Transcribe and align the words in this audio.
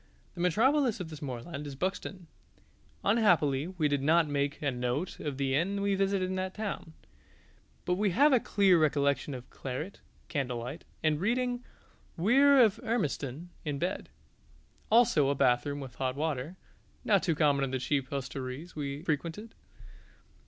The 0.33 0.41
metropolis 0.41 0.99
of 0.99 1.11
this 1.11 1.21
moorland 1.21 1.67
is 1.67 1.75
Buxton: 1.75 2.25
unhappily 3.03 3.67
we 3.67 3.87
did 3.87 4.01
not 4.01 4.27
make 4.27 4.59
a 4.59 4.71
note 4.71 5.19
of 5.19 5.37
the 5.37 5.53
inn 5.53 5.79
we 5.79 5.93
visited 5.93 6.27
in 6.27 6.33
that 6.37 6.55
town; 6.55 6.93
but 7.85 7.93
we 7.97 8.09
have 8.09 8.33
a 8.33 8.39
clear 8.39 8.79
recollection 8.79 9.35
of 9.35 9.47
claret, 9.51 10.01
candlelight, 10.27 10.85
and 11.03 11.21
reading 11.21 11.63
"Weir 12.17 12.59
of 12.63 12.77
Hermiston" 12.77 13.51
in 13.63 13.77
bed; 13.77 14.09
also 14.89 15.29
a 15.29 15.35
bathroom 15.35 15.79
with 15.79 15.93
hot 15.93 16.15
water, 16.15 16.55
not 17.05 17.21
too 17.21 17.35
common 17.35 17.63
in 17.63 17.69
the 17.69 17.77
cheap 17.77 18.09
hostelries 18.09 18.75
we 18.75 19.03
frequented. 19.03 19.53